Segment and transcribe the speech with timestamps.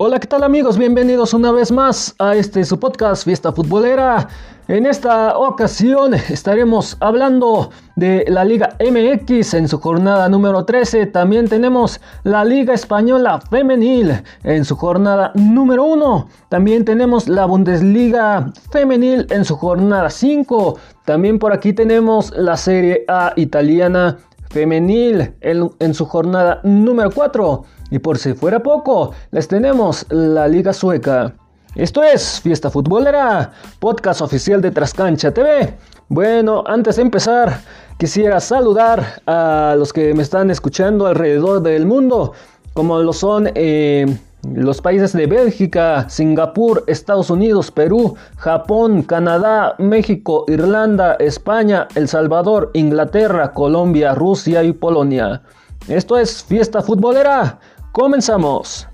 [0.00, 0.78] Hola, ¿qué tal amigos?
[0.78, 4.28] Bienvenidos una vez más a este su podcast Fiesta Futbolera.
[4.68, 11.06] En esta ocasión estaremos hablando de la Liga MX en su jornada número 13.
[11.06, 16.28] También tenemos la Liga Española Femenil en su jornada número 1.
[16.48, 20.78] También tenemos la Bundesliga Femenil en su jornada 5.
[21.06, 24.18] También por aquí tenemos la Serie A italiana
[24.50, 27.64] femenil en, su jornada número 4.
[27.90, 31.34] Y por si fuera poco, les tenemos la Liga Sueca.
[31.74, 35.74] Esto es Fiesta Futbolera, podcast oficial de Trascancha TV.
[36.08, 37.60] Bueno, antes de empezar,
[37.98, 42.32] quisiera saludar a los que me están escuchando alrededor del mundo,
[42.72, 50.44] como lo son eh, los países de Bélgica, Singapur, Estados Unidos, Perú, Japón, Canadá, México,
[50.48, 55.42] Irlanda, España, El Salvador, Inglaterra, Colombia, Rusia y Polonia.
[55.88, 57.58] Esto es Fiesta Futbolera.
[57.92, 58.87] Comenzamos.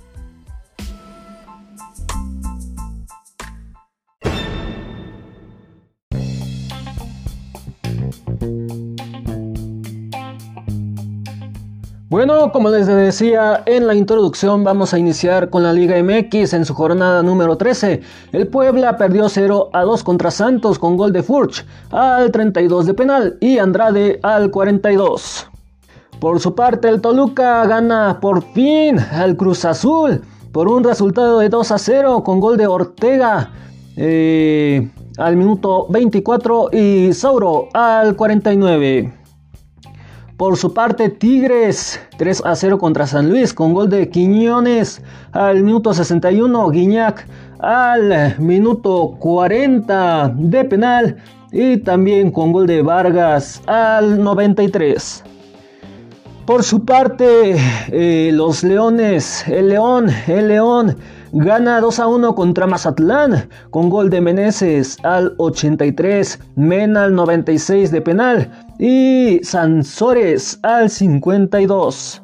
[12.15, 16.65] Bueno, como les decía en la introducción, vamos a iniciar con la Liga MX en
[16.65, 18.03] su jornada número 13.
[18.31, 22.95] El Puebla perdió 0 a 2 contra Santos con gol de Furch al 32 de
[22.95, 25.49] penal y Andrade al 42.
[26.21, 31.49] Por su parte, el Toluca gana por fin al Cruz Azul por un resultado de
[31.49, 33.51] 2 a 0 con gol de Ortega
[33.97, 39.24] eh, al minuto 24 y Sauro al 49.
[40.37, 45.63] Por su parte, Tigres 3 a 0 contra San Luis con gol de Quiñones al
[45.63, 47.25] minuto 61, Guiñac
[47.61, 51.17] al minuto 40 de penal
[51.53, 55.23] y también con gol de Vargas al 93.
[56.47, 57.57] Por su parte,
[57.89, 60.95] eh, los Leones, el León, el León
[61.33, 67.91] gana 2 a 1 contra Mazatlán con gol de Meneses al 83, Mena al 96
[67.91, 72.23] de penal y Sansores al 52.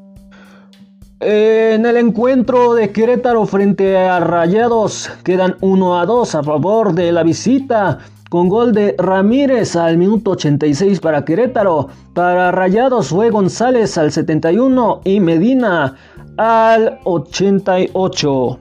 [1.21, 7.11] En el encuentro de Querétaro frente a Rayados quedan 1 a 2 a favor de
[7.11, 7.99] la visita
[8.31, 11.89] con gol de Ramírez al minuto 86 para Querétaro.
[12.15, 15.97] Para Rayados fue González al 71 y Medina
[16.39, 18.59] al 88.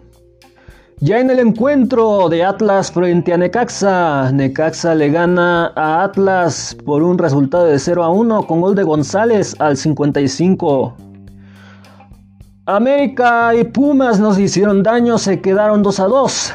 [1.02, 7.04] Ya en el encuentro de Atlas frente a Necaxa, Necaxa le gana a Atlas por
[7.04, 10.98] un resultado de 0 a 1 con gol de González al 55.
[12.66, 16.54] América y Pumas nos hicieron daño, se quedaron 2 a 2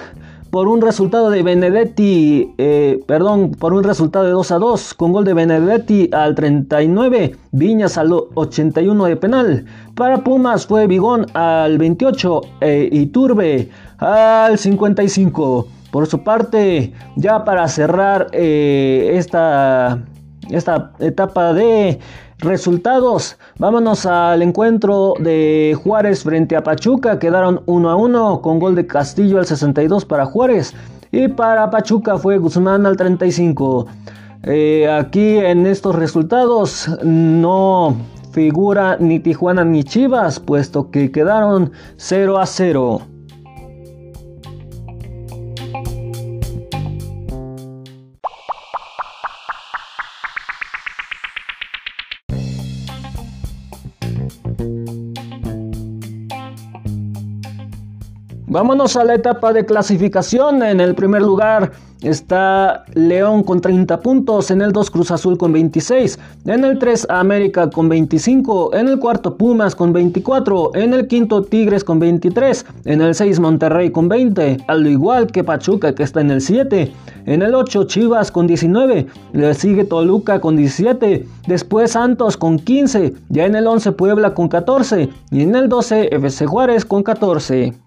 [0.54, 5.10] por un resultado de Benedetti, eh, perdón, por un resultado de 2 a 2, con
[5.10, 9.64] gol de Benedetti al 39, Viñas al 81 de penal.
[9.96, 15.66] Para Pumas fue Bigón al 28 eh, y Turbe al 55.
[15.90, 20.04] Por su parte, ya para cerrar eh, esta,
[20.50, 21.98] esta etapa de
[22.38, 28.74] Resultados, vámonos al encuentro de Juárez frente a Pachuca, quedaron 1 a 1 con gol
[28.74, 30.74] de Castillo al 62 para Juárez
[31.12, 33.86] y para Pachuca fue Guzmán al 35.
[34.42, 37.96] Eh, aquí en estos resultados no
[38.32, 43.13] figura ni Tijuana ni Chivas, puesto que quedaron 0 a 0.
[54.30, 55.13] thank you
[58.54, 60.62] Vámonos a la etapa de clasificación.
[60.62, 61.72] En el primer lugar
[62.02, 67.08] está León con 30 puntos, en el 2 Cruz Azul con 26, en el 3
[67.10, 72.64] América con 25, en el cuarto Pumas con 24, en el quinto Tigres con 23,
[72.84, 76.92] en el 6 Monterrey con 20, al igual que Pachuca que está en el 7,
[77.26, 83.14] en el 8 Chivas con 19, le sigue Toluca con 17, después Santos con 15,
[83.30, 87.83] ya en el 11 Puebla con 14 y en el 12 FC Juárez con 14.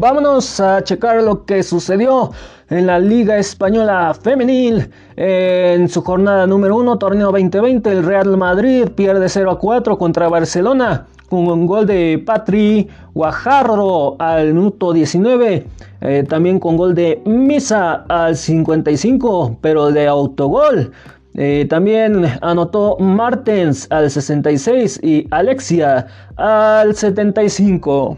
[0.00, 2.30] Vámonos a checar lo que sucedió
[2.70, 4.88] en la Liga Española Femenil.
[5.16, 10.28] En su jornada número 1, torneo 2020, el Real Madrid pierde 0 a 4 contra
[10.28, 15.66] Barcelona con un gol de Patri Guajarro al minuto 19.
[16.00, 20.92] Eh, también con gol de Misa al 55, pero de autogol.
[21.34, 26.06] Eh, también anotó Martens al 66 y Alexia
[26.36, 28.16] al 75.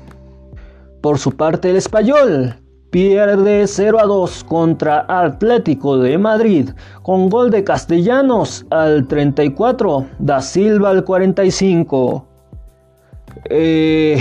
[1.01, 2.57] Por su parte, el español
[2.91, 6.71] pierde 0 a 2 contra Atlético de Madrid
[7.03, 12.27] con gol de Castellanos al 34, Da Silva al 45.
[13.49, 14.19] Eh,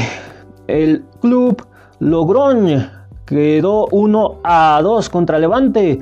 [0.68, 1.66] el club
[2.00, 2.88] Logroñ
[3.26, 6.00] quedó 1 a 2 contra Levante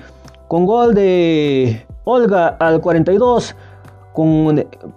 [0.47, 3.55] con gol de Olga al 42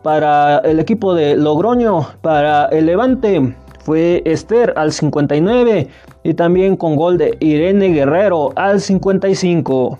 [0.02, 5.88] para el equipo de Logroño, para el Levante fue Esther al 59
[6.22, 9.98] y también con gol de Irene Guerrero al 55.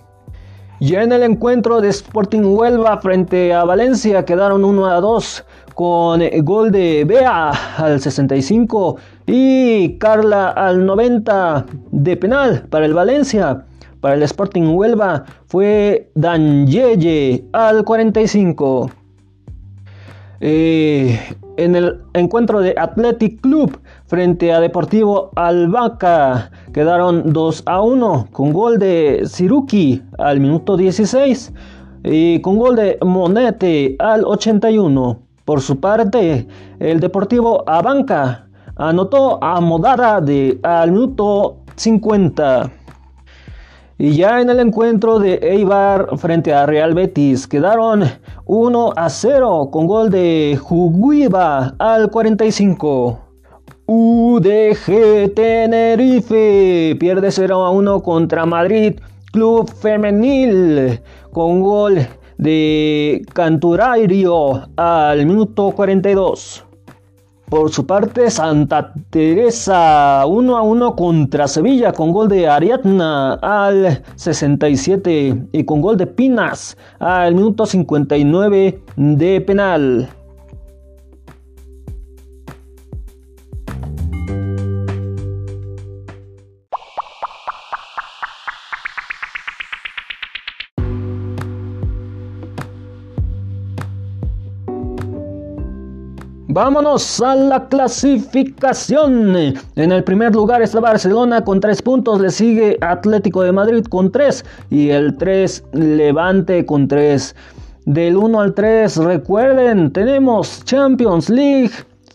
[0.80, 5.44] Ya en el encuentro de Sporting Huelva frente a Valencia quedaron 1 a 2
[5.74, 8.96] con gol de Bea al 65
[9.26, 13.66] y Carla al 90 de penal para el Valencia.
[14.00, 19.00] Para el Sporting Huelva fue Dan Yeye al 45.
[20.42, 21.20] Eh,
[21.58, 28.54] en el encuentro de Athletic Club frente a Deportivo Albaca quedaron 2 a 1 con
[28.54, 31.52] gol de Siruki al minuto 16
[32.04, 35.20] y con gol de Monete al 81.
[35.44, 36.46] Por su parte,
[36.78, 38.46] el Deportivo Abanca
[38.76, 42.70] anotó a Modara de, al minuto 50.
[44.02, 48.05] Y ya en el encuentro de Eibar frente a Real Betis quedaron
[48.47, 53.19] 1 a 0 con gol de Juguiba al 45.
[53.85, 58.99] UDG Tenerife pierde 0 a 1 contra Madrid
[59.32, 60.99] Club Femenil
[61.31, 61.99] con gol
[62.38, 66.69] de Canturario al minuto 42.
[67.50, 74.05] Por su parte, Santa Teresa 1 a 1 contra Sevilla con gol de Ariadna al
[74.14, 80.08] 67 y con gol de Pinas al minuto 59 de penal.
[96.52, 99.55] Vámonos a la clasificación.
[99.76, 102.20] En el primer lugar está Barcelona con 3 puntos.
[102.20, 104.44] Le sigue Atlético de Madrid con 3.
[104.69, 107.37] Y el 3 Levante con 3.
[107.87, 111.70] Del 1 al 3, recuerden, tenemos Champions League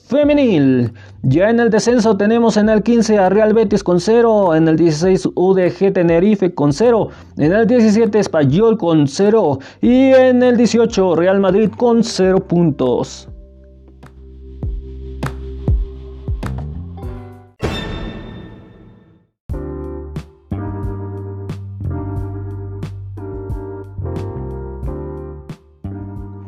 [0.07, 0.91] femenil.
[1.23, 4.75] Ya en el descenso tenemos en el 15 a Real Betis con 0, en el
[4.75, 11.15] 16 UDG Tenerife con 0, en el 17 Español con 0 y en el 18
[11.15, 13.29] Real Madrid con 0 puntos.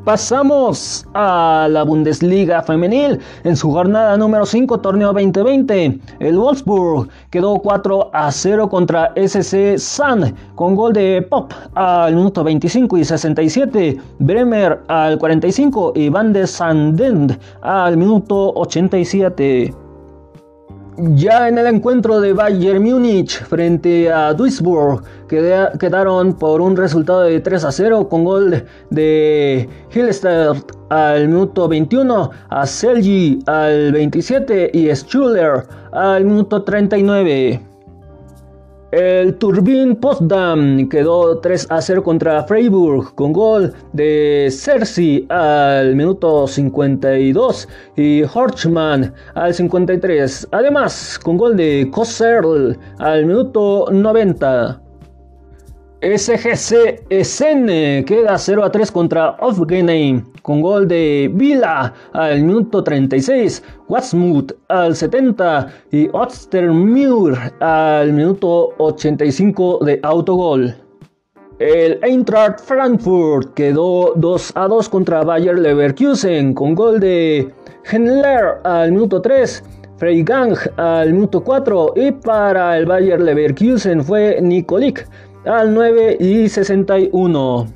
[0.08, 6.00] Pasamos a la Bundesliga femenil en su jornada número 5, torneo 2020.
[6.22, 12.42] El Wolfsburg quedó 4 a 0 contra SC San con gol de Pop al minuto
[12.42, 19.87] 25 y 67, Bremer al 45 y Van de Sandend al minuto 87.
[21.00, 27.40] Ya en el encuentro de Bayern Múnich frente a Duisburg quedaron por un resultado de
[27.40, 34.88] 3 a 0 con gol de Hillstert al minuto 21, a Selgi al 27 y
[34.96, 37.77] Schuller al minuto 39.
[38.92, 46.48] El Turbin Potsdam quedó 3 a 0 contra Freiburg con gol de Cersei al minuto
[46.48, 47.68] 52
[47.98, 50.48] y Horchman al 53.
[50.52, 54.87] Además, con gol de Kosserl al minuto 90.
[56.02, 57.66] SGC Essen
[58.06, 64.96] queda 0 a 3 contra Ofgenheim con gol de Vila al minuto 36, Watsmuth al
[64.96, 70.76] 70 y Ostermühr al minuto 85 de autogol.
[71.58, 77.52] El Eintracht Frankfurt quedó 2 a 2 contra Bayer Leverkusen con gol de
[77.92, 79.64] Henler al minuto 3.
[79.98, 85.08] Freigang al minuto 4 y para el Bayer Leverkusen fue Nikolik
[85.48, 87.68] al 9 y 61.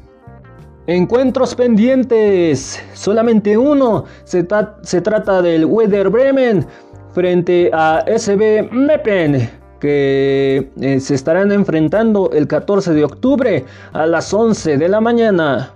[0.88, 4.06] Encuentros pendientes, solamente uno.
[4.24, 6.66] Se, trata del Weather Bremen
[7.14, 9.50] frente a SB Meppen,
[9.80, 15.74] que eh, se estarán enfrentando el 14 de octubre a las 11 de la mañana.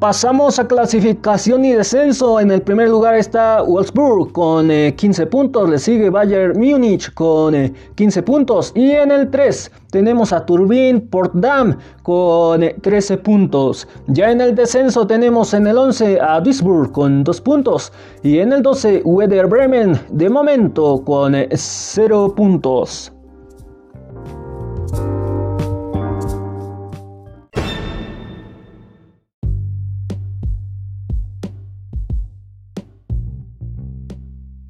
[0.00, 2.38] Pasamos a clasificación y descenso.
[2.38, 5.70] En el primer lugar está Wolfsburg con 15 eh, puntos.
[5.70, 7.54] Le sigue Bayern Múnich con
[7.94, 8.72] 15 eh, puntos.
[8.74, 13.88] Y en el 3 tenemos a Turbin Portdam con 13 eh, puntos.
[14.08, 17.90] Ya en el descenso tenemos en el 11 a Duisburg con 2 puntos.
[18.22, 23.15] Y en el 12 Werder Bremen de momento con 0 puntos.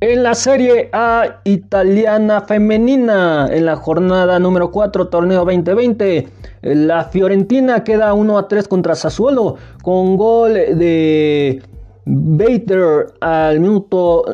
[0.00, 6.28] En la Serie A italiana femenina, en la jornada número 4, torneo 2020,
[6.60, 11.62] la Fiorentina queda 1 a 3 contra Sassuolo con gol de
[12.04, 14.24] Bater al minuto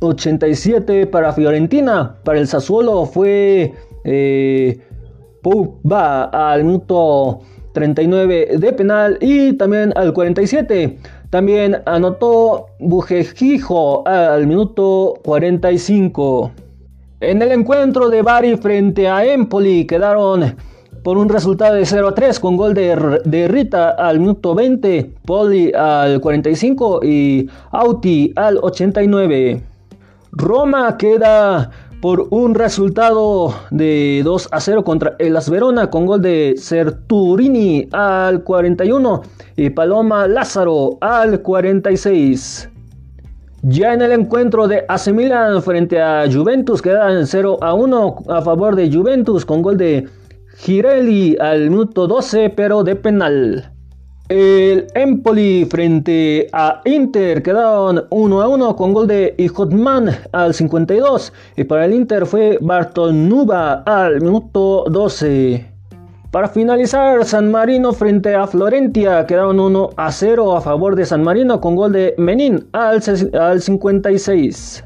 [0.00, 2.16] 87 para Fiorentina.
[2.24, 4.80] Para el Sassuolo fue eh,
[6.32, 7.42] al minuto
[7.72, 10.98] 39 de penal y también al 47.
[11.34, 16.52] También anotó Bujejijo al minuto 45.
[17.18, 20.54] En el encuentro de Bari frente a Empoli quedaron
[21.02, 25.72] por un resultado de 0 a 3 con gol de, Rita al minuto 20, Poli
[25.74, 29.60] al 45 y Auti al 89.
[30.30, 31.68] Roma queda
[32.04, 38.44] por un resultado de 2 a 0 contra el Verona con gol de Serturini al
[38.44, 39.22] 41
[39.56, 42.68] y Paloma Lázaro al 46.
[43.62, 48.42] Ya en el encuentro de AC Milan frente a Juventus quedan 0 a 1 a
[48.42, 50.06] favor de Juventus con gol de
[50.58, 53.73] Girelli al minuto 12 pero de penal.
[54.30, 61.30] El Empoli frente a Inter quedaron 1 a 1 con gol de Ijotman al 52
[61.56, 65.66] y para el Inter fue Bartonuba al minuto 12.
[66.30, 71.22] Para finalizar, San Marino frente a Florentia quedaron 1 a 0 a favor de San
[71.22, 73.02] Marino con gol de Menin al,
[73.38, 74.84] al 56.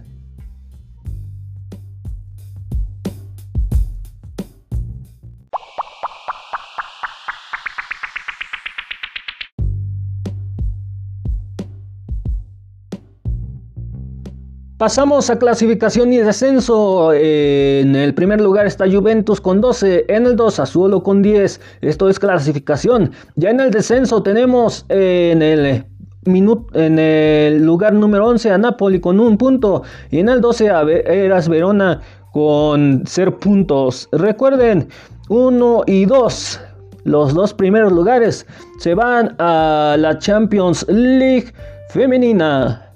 [14.79, 17.13] Pasamos a clasificación y descenso.
[17.13, 21.61] En el primer lugar está Juventus con 12, en el 2 Azuelo con 10.
[21.81, 23.11] Esto es clasificación.
[23.35, 25.85] Ya en el descenso tenemos en el
[26.25, 30.83] en el lugar número 11 a Napoli con un punto y en el 12 a
[30.83, 32.01] Eras Verona
[32.33, 34.09] con 0 puntos.
[34.13, 34.89] Recuerden,
[35.29, 36.61] 1 y 2,
[37.03, 38.47] los dos primeros lugares
[38.79, 41.53] se van a la Champions League
[41.89, 42.88] femenina.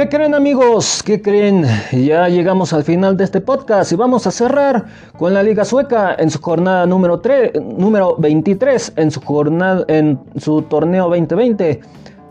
[0.00, 1.02] ¿Qué creen amigos?
[1.04, 1.66] ¿Qué creen?
[1.92, 4.86] Ya llegamos al final de este podcast y vamos a cerrar
[5.18, 10.18] con la Liga Sueca en su jornada número, 3, número 23, en su, jornada, en
[10.38, 11.82] su torneo 2020.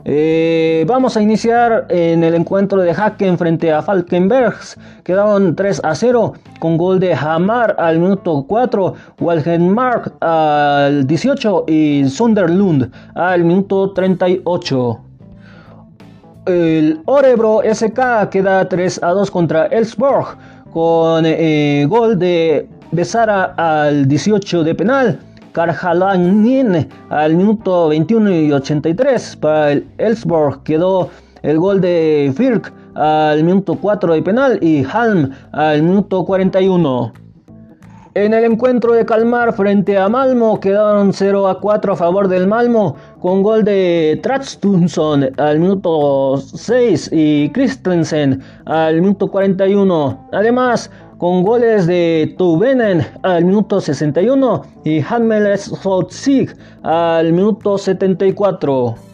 [0.03, 4.75] Eh, vamos a iniciar en el encuentro de Haken frente a Falkenbergs.
[5.03, 12.09] Quedaron 3 a 0 con gol de Hamar al minuto 4, Walgenmark al 18 y
[12.09, 15.01] Sunderlund al minuto 38
[16.45, 20.37] el Orebro SK queda 3 a 2 contra Elsborg
[20.71, 25.19] con eh, gol de Besara al 18 de penal.
[25.51, 31.09] Karjalanin al minuto 21 y 83 para el Elsborg quedó
[31.41, 37.13] el gol de Firk al minuto 4 de penal y Halm al minuto 41.
[38.15, 42.47] En el encuentro de Calmar frente a Malmo quedaron 0 a 4 a favor del
[42.47, 50.27] Malmo con gol de Tratstunson al minuto 6 y Christensen al minuto 41.
[50.31, 50.89] Además,
[51.19, 59.08] con goles de Tubenen al minuto 61 y Hanmeles Hotzig al minuto 74.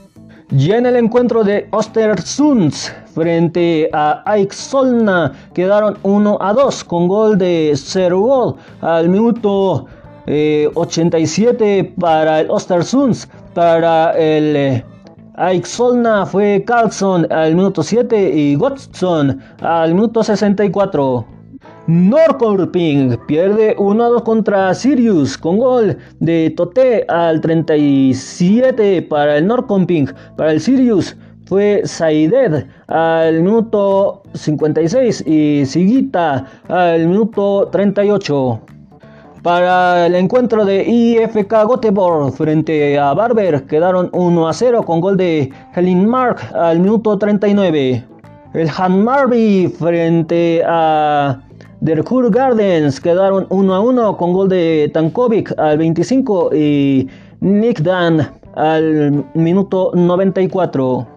[0.50, 7.36] Ya en el encuentro de Ostersunds frente a Aixolna quedaron 1 a 2 con gol
[7.40, 9.88] de Sergol al minuto
[10.28, 13.28] 87 eh, para el Ostersunds.
[13.56, 14.86] Para el eh,
[15.34, 21.35] Aixolna fue Carlson al minuto 7 y Godson al minuto 64.
[21.88, 30.08] Norcorping pierde 1-2 contra Sirius con gol de Tote al 37 para el Norcorping.
[30.36, 31.16] Para el Sirius
[31.46, 38.60] fue Saided al minuto 56 y Sigita al minuto 38.
[39.44, 45.52] Para el encuentro de IFK Göteborg frente a Barber quedaron 1 0 con gol de
[45.76, 48.04] Helen Mark al minuto 39.
[48.56, 51.42] El Han Marby frente a
[51.82, 57.08] Derkur Gardens quedaron 1 a 1 con gol de Tankovic al 25 y
[57.42, 61.15] Nick Dan al minuto 94.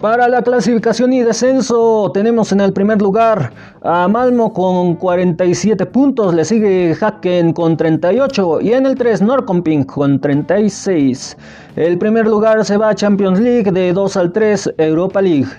[0.00, 3.52] Para la clasificación y descenso tenemos en el primer lugar
[3.82, 9.84] a Malmo con 47 puntos, le sigue Haken con 38 y en el 3 Norcomping
[9.84, 11.36] con 36.
[11.76, 15.50] El primer lugar se va a Champions League de 2 al 3 Europa League.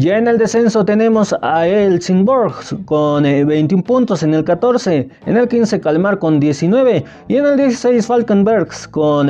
[0.00, 5.36] Ya en el descenso tenemos a Helsingborg con 21 eh, puntos en el 14, en
[5.36, 9.28] el 15 Calmar con 19 y en el 16 Falkenbergs con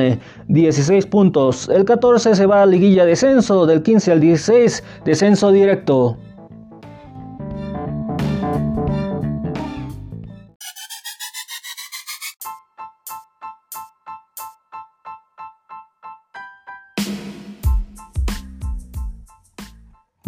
[0.48, 1.70] 16 eh, puntos.
[1.70, 6.18] El 14 se va a liguilla descenso, del 15 al 16 descenso directo.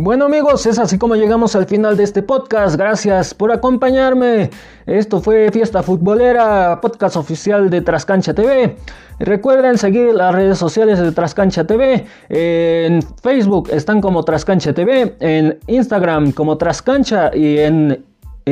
[0.02, 2.76] Bueno amigos, es así como llegamos al final de este podcast.
[2.76, 4.49] Gracias por acompañarme.
[4.87, 8.76] Esto fue Fiesta Futbolera, podcast oficial de Trascancha TV.
[9.19, 12.07] Recuerden seguir las redes sociales de Trascancha TV.
[12.30, 18.02] En Facebook están como Trascancha TV, en Instagram como Trascancha y en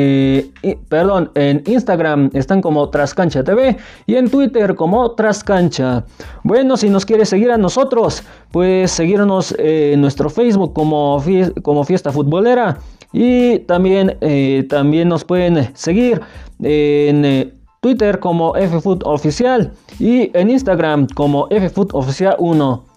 [0.00, 3.76] eh, perdón, en Instagram están como Trascancha TV
[4.06, 6.04] y en Twitter como Trascancha.
[6.44, 11.20] Bueno, si nos quieres seguir a nosotros, pues seguirnos en nuestro Facebook como,
[11.84, 12.78] Fiesta Futbolera
[13.12, 16.20] y también, eh, también nos pueden seguir
[16.60, 22.87] en eh, Twitter como FFood Oficial y en Instagram como FFood Oficial 1.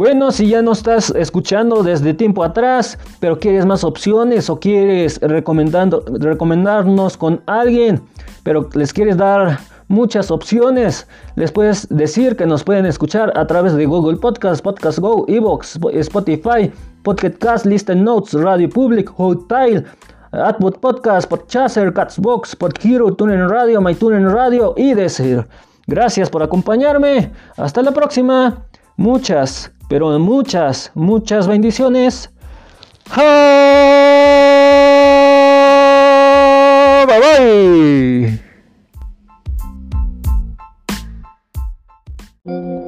[0.00, 5.20] Bueno, si ya no estás escuchando desde tiempo atrás, pero quieres más opciones o quieres
[5.20, 8.00] recomendando, recomendarnos con alguien,
[8.42, 13.74] pero les quieres dar muchas opciones, les puedes decir que nos pueden escuchar a través
[13.74, 16.72] de Google Podcast, Podcast Go, Evox, Spotify,
[17.02, 19.84] Podcast Cast, Listen Notes, Radio Public, Hotel,
[20.32, 25.46] Atwood Podcast, Podchaser, Catsbox, Podhero, TuneIn Radio, MyTuneIn Radio y decir
[25.86, 27.32] Gracias por acompañarme.
[27.58, 28.64] Hasta la próxima
[29.00, 32.30] muchas, pero muchas, muchas bendiciones.
[42.46, 42.79] Bye.